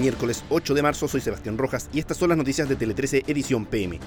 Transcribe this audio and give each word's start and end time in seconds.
Miércoles 0.00 0.44
8 0.48 0.72
de 0.72 0.82
marzo, 0.82 1.08
soy 1.08 1.20
Sebastián 1.20 1.58
Rojas 1.58 1.90
y 1.92 1.98
estas 1.98 2.16
son 2.16 2.30
las 2.30 2.38
noticias 2.38 2.66
de 2.68 2.74
Tele 2.74 2.94
13 2.94 3.24
Edición 3.26 3.66
PM. 3.66 4.00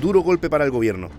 Duro 0.00 0.22
golpe 0.22 0.48
para 0.48 0.64
el 0.64 0.70
gobierno. 0.70 1.10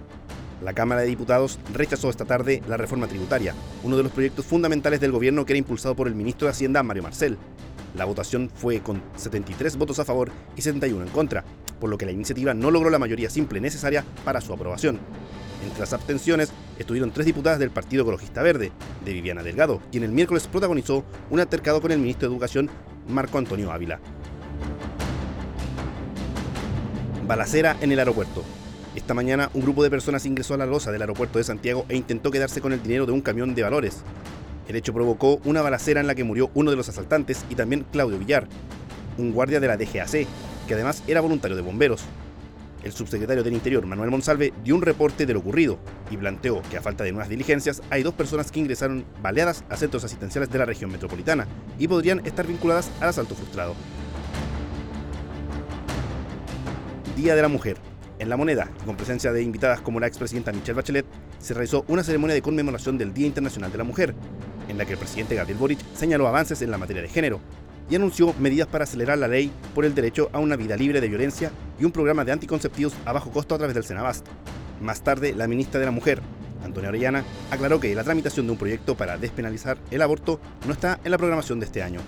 La 0.64 0.74
Cámara 0.74 1.02
de 1.02 1.08
Diputados 1.08 1.60
rechazó 1.72 2.10
esta 2.10 2.26
tarde 2.26 2.64
la 2.68 2.78
reforma 2.78 3.08
tributaria, 3.08 3.54
uno 3.84 3.96
de 3.96 4.02
los 4.02 4.12
proyectos 4.12 4.46
fundamentales 4.46 5.00
del 5.00 5.12
gobierno 5.12 5.46
que 5.46 5.54
era 5.54 5.60
impulsado 5.60 5.96
por 5.96 6.08
el 6.08 6.16
ministro 6.16 6.48
de 6.48 6.52
Hacienda, 6.52 6.82
Mario 6.82 7.04
Marcel. 7.04 7.38
La 7.94 8.06
votación 8.06 8.50
fue 8.50 8.80
con 8.80 9.04
73 9.16 9.78
votos 9.78 10.00
a 10.00 10.06
favor 10.06 10.32
y 10.56 10.64
71 10.64 11.06
en 11.06 11.12
contra, 11.12 11.44
por 11.80 11.92
lo 11.92 11.98
que 12.00 12.08
la 12.08 12.12
iniciativa 12.12 12.56
no 12.56 12.72
logró 12.72 12.90
la 12.90 13.00
mayoría 13.00 13.30
simple 13.30 13.62
necesaria 13.62 14.04
para 14.24 14.42
su 14.42 14.52
aprobación. 14.52 15.00
Entre 15.66 15.80
las 15.80 15.94
abstenciones 15.94 16.52
estuvieron 16.78 17.12
tres 17.12 17.26
diputadas 17.26 17.60
del 17.60 17.72
Partido 17.72 18.04
Ecologista 18.04 18.44
Verde, 18.44 18.72
de 19.04 19.14
Viviana 19.14 19.42
Delgado, 19.42 19.82
quien 19.92 20.04
el 20.04 20.12
miércoles 20.12 20.48
protagonizó 20.48 21.04
un 21.32 21.40
altercado 21.40 21.82
con 21.82 21.92
el 21.92 22.00
ministro 22.00 22.30
de 22.30 22.36
Educación, 22.36 22.70
Marco 23.10 23.40
Antonio 23.40 23.72
Ávila. 23.72 24.00
Balacera 27.28 27.76
en 27.82 27.92
el 27.92 28.00
aeropuerto. 28.00 28.44
Esta 28.96 29.16
mañana 29.16 29.50
un 29.56 29.64
grupo 29.64 29.84
de 29.84 29.90
personas 29.90 30.26
ingresó 30.28 30.54
a 30.54 30.58
la 30.58 30.68
losa 30.68 30.92
del 30.92 31.02
aeropuerto 31.02 31.40
de 31.40 31.44
Santiago 31.44 31.86
e 31.90 31.98
intentó 31.98 32.30
quedarse 32.30 32.62
con 32.62 32.72
el 32.72 32.84
dinero 32.84 33.08
de 33.08 33.12
un 33.12 33.22
camión 33.22 33.56
de 33.56 33.64
valores. 33.64 34.04
El 34.68 34.76
hecho 34.76 34.94
provocó 34.94 35.42
una 35.46 35.64
balacera 35.64 36.00
en 36.00 36.08
la 36.08 36.16
que 36.16 36.24
murió 36.24 36.52
uno 36.54 36.70
de 36.70 36.78
los 36.78 36.90
asaltantes 36.90 37.44
y 37.50 37.56
también 37.56 37.86
Claudio 37.92 38.20
Villar, 38.20 38.48
un 39.18 39.32
guardia 39.32 39.60
de 39.60 39.68
la 39.68 39.78
DGAC, 39.78 40.28
que 40.68 40.74
además 40.74 41.04
era 41.08 41.22
voluntario 41.22 41.58
de 41.58 41.64
bomberos. 41.64 42.04
El 42.86 42.94
subsecretario 42.94 43.44
del 43.44 43.54
Interior, 43.54 43.84
Manuel 43.88 44.12
Monsalve, 44.12 44.54
dio 44.64 44.76
un 44.76 44.84
reporte 44.84 45.26
de 45.26 45.34
lo 45.34 45.40
ocurrido 45.40 45.80
y 46.12 46.18
planteó 46.18 46.62
que 46.70 46.78
a 46.78 46.84
falta 46.84 47.04
de 47.04 47.12
nuevas 47.12 47.30
diligencias 47.30 47.82
hay 47.90 48.04
dos 48.04 48.14
personas 48.14 48.52
que 48.52 48.60
ingresaron 48.60 49.04
baleadas 49.24 49.64
a 49.70 49.76
centros 49.76 50.04
asistenciales 50.04 50.52
de 50.52 50.60
la 50.60 50.66
región 50.66 50.92
metropolitana 50.92 51.48
y 51.80 51.88
podrían 51.88 52.24
estar 52.28 52.46
vinculadas 52.46 52.92
al 53.00 53.10
asalto 53.10 53.34
frustrado. 53.34 53.74
Día 57.18 57.36
de 57.36 57.42
la 57.42 57.48
Mujer. 57.48 57.78
En 58.20 58.30
La 58.30 58.38
Moneda, 58.38 58.70
con 58.86 58.96
presencia 58.96 59.34
de 59.34 59.42
invitadas 59.42 59.82
como 59.82 60.00
la 60.00 60.06
expresidenta 60.06 60.54
Michelle 60.54 60.74
Bachelet, 60.74 61.08
se 61.40 61.56
realizó 61.56 61.86
una 61.88 62.04
ceremonia 62.04 62.36
de 62.36 62.44
conmemoración 62.44 63.00
del 63.00 63.16
Día 63.16 63.26
Internacional 63.26 63.72
de 63.72 63.80
la 63.80 63.84
Mujer, 63.84 64.14
en 64.70 64.78
la 64.78 64.86
que 64.86 64.94
el 64.94 65.00
presidente 65.00 65.34
Gabriel 65.34 65.58
Boric 65.58 65.80
señaló 65.96 66.28
avances 66.28 66.62
en 66.62 66.70
la 66.70 66.78
materia 66.78 67.02
de 67.02 67.10
género 67.10 67.42
y 67.90 67.96
anunció 67.96 68.34
medidas 68.40 68.68
para 68.68 68.84
acelerar 68.84 69.18
la 69.18 69.28
ley 69.28 69.52
por 69.74 69.86
el 69.86 69.96
derecho 69.96 70.30
a 70.34 70.40
una 70.40 70.56
vida 70.56 70.76
libre 70.76 71.02
de 71.02 71.08
violencia 71.08 71.52
y 71.80 71.86
un 71.86 71.92
programa 71.92 72.26
de 72.26 72.32
anticonceptivos 72.32 72.94
a 73.06 73.14
bajo 73.14 73.32
costo 73.32 73.56
a 73.56 73.58
través 73.58 73.76
del 73.76 73.84
Senabast. 73.84 74.26
Más 74.82 75.02
tarde, 75.02 75.34
la 75.34 75.48
ministra 75.48 75.80
de 75.80 75.86
la 75.86 75.92
Mujer, 75.92 76.22
Antonia 76.64 76.90
Orellana, 76.90 77.24
aclaró 77.52 77.80
que 77.80 77.94
la 77.96 78.04
tramitación 78.04 78.46
de 78.46 78.54
un 78.54 78.58
proyecto 78.58 78.96
para 78.96 79.18
despenalizar 79.18 79.78
el 79.92 80.02
aborto 80.02 80.40
no 80.66 80.74
está 80.74 81.00
en 81.04 81.12
la 81.12 81.18
programación 81.18 81.60
de 81.60 81.66
este 81.66 81.84
año. 81.84 82.02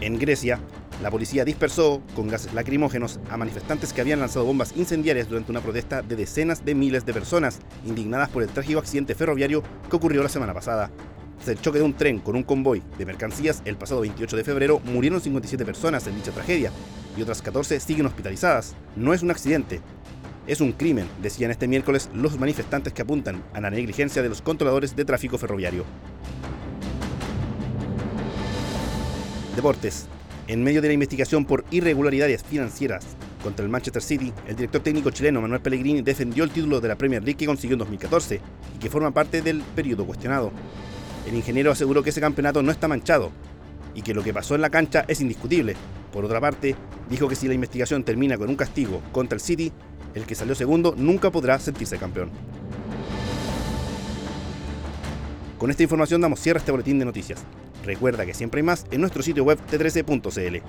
En 0.00 0.18
Grecia, 0.18 0.60
la 1.02 1.10
policía 1.10 1.44
dispersó 1.44 2.02
con 2.14 2.28
gases 2.28 2.54
lacrimógenos 2.54 3.20
a 3.30 3.36
manifestantes 3.36 3.92
que 3.92 4.00
habían 4.00 4.20
lanzado 4.20 4.44
bombas 4.44 4.74
incendiarias 4.76 5.28
durante 5.28 5.50
una 5.50 5.60
protesta 5.60 6.00
de 6.02 6.16
decenas 6.16 6.64
de 6.64 6.74
miles 6.74 7.04
de 7.04 7.12
personas 7.12 7.58
indignadas 7.84 8.28
por 8.30 8.42
el 8.42 8.48
trágico 8.48 8.78
accidente 8.78 9.14
ferroviario 9.14 9.62
que 9.90 9.96
ocurrió 9.96 10.22
la 10.22 10.28
semana 10.28 10.54
pasada. 10.54 10.90
El 11.46 11.60
choque 11.60 11.78
de 11.78 11.84
un 11.84 11.94
tren 11.94 12.18
con 12.18 12.34
un 12.34 12.42
convoy 12.42 12.82
de 12.98 13.06
mercancías 13.06 13.62
el 13.64 13.76
pasado 13.76 14.00
28 14.00 14.36
de 14.36 14.44
febrero 14.44 14.80
murieron 14.80 15.20
57 15.20 15.64
personas 15.64 16.06
en 16.06 16.16
dicha 16.16 16.32
tragedia 16.32 16.72
y 17.16 17.22
otras 17.22 17.40
14 17.40 17.78
siguen 17.80 18.06
hospitalizadas. 18.06 18.74
No 18.96 19.14
es 19.14 19.22
un 19.22 19.30
accidente, 19.30 19.80
es 20.46 20.60
un 20.60 20.72
crimen, 20.72 21.06
decían 21.22 21.50
este 21.50 21.66
miércoles 21.66 22.08
los 22.14 22.38
manifestantes 22.38 22.92
que 22.92 23.02
apuntan 23.02 23.42
a 23.52 23.60
la 23.60 23.70
negligencia 23.70 24.22
de 24.22 24.28
los 24.28 24.42
controladores 24.42 24.94
de 24.94 25.04
tráfico 25.04 25.38
ferroviario. 25.38 25.84
Deportes. 29.54 30.06
En 30.48 30.62
medio 30.62 30.80
de 30.80 30.88
la 30.88 30.94
investigación 30.94 31.44
por 31.44 31.64
irregularidades 31.72 32.44
financieras 32.44 33.04
contra 33.42 33.64
el 33.64 33.70
Manchester 33.70 34.02
City, 34.02 34.32
el 34.46 34.54
director 34.54 34.80
técnico 34.80 35.10
chileno 35.10 35.40
Manuel 35.40 35.60
Pellegrini 35.60 36.02
defendió 36.02 36.44
el 36.44 36.50
título 36.50 36.80
de 36.80 36.88
la 36.88 36.96
Premier 36.96 37.22
League 37.22 37.38
que 37.38 37.46
consiguió 37.46 37.74
en 37.74 37.80
2014 37.80 38.40
y 38.76 38.78
que 38.78 38.90
forma 38.90 39.10
parte 39.10 39.42
del 39.42 39.62
periodo 39.62 40.06
cuestionado. 40.06 40.52
El 41.26 41.34
ingeniero 41.34 41.72
aseguró 41.72 42.02
que 42.02 42.10
ese 42.10 42.20
campeonato 42.20 42.62
no 42.62 42.70
está 42.70 42.86
manchado 42.86 43.32
y 43.94 44.02
que 44.02 44.14
lo 44.14 44.22
que 44.22 44.32
pasó 44.32 44.54
en 44.54 44.60
la 44.60 44.70
cancha 44.70 45.04
es 45.08 45.20
indiscutible. 45.20 45.74
Por 46.12 46.24
otra 46.24 46.40
parte, 46.40 46.76
dijo 47.10 47.28
que 47.28 47.34
si 47.34 47.48
la 47.48 47.54
investigación 47.54 48.04
termina 48.04 48.38
con 48.38 48.48
un 48.48 48.56
castigo 48.56 49.02
contra 49.12 49.34
el 49.34 49.40
City, 49.40 49.72
el 50.14 50.24
que 50.24 50.34
salió 50.34 50.54
segundo 50.54 50.94
nunca 50.96 51.30
podrá 51.30 51.58
sentirse 51.58 51.98
campeón. 51.98 52.30
Con 55.58 55.70
esta 55.70 55.82
información 55.82 56.20
damos 56.20 56.40
cierre 56.40 56.58
a 56.58 56.60
este 56.60 56.70
boletín 56.70 56.98
de 56.98 57.04
noticias. 57.04 57.40
Recuerda 57.84 58.26
que 58.26 58.34
siempre 58.34 58.60
hay 58.60 58.64
más 58.64 58.86
en 58.90 59.00
nuestro 59.00 59.22
sitio 59.22 59.44
web 59.44 59.58
t13.cl. 59.70 60.62